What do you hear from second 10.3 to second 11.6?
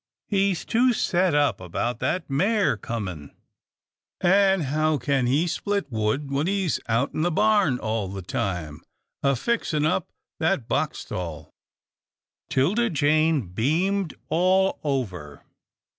that box stall?"